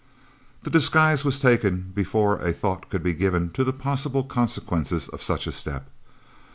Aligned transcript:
The 0.63 0.71
disguise 0.71 1.23
was 1.23 1.39
taken 1.39 1.91
before 1.93 2.39
a 2.41 2.51
thought 2.51 2.89
could 2.89 3.03
be 3.03 3.13
given 3.13 3.51
to 3.51 3.63
the 3.63 3.71
possible 3.71 4.23
consequences 4.23 5.07
of 5.09 5.21
such 5.21 5.45
a 5.45 5.51
step. 5.51 5.91